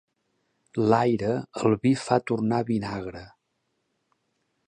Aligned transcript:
L'aire, 0.91 1.33
el 1.69 1.75
vi 1.83 1.91
fa 2.05 2.17
tornar 2.31 2.63
vinagre. 2.71 3.25